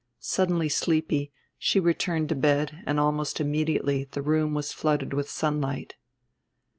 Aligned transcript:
Suddenly 0.19 0.67
sleepy 0.67 1.31
she 1.59 1.79
returned 1.79 2.29
to 2.29 2.35
bed 2.35 2.81
and 2.87 2.99
almost 2.99 3.39
immediately 3.39 4.05
the 4.05 4.23
room 4.23 4.55
was 4.55 4.73
flooded 4.73 5.13
with 5.13 5.29
sunlight. 5.29 5.93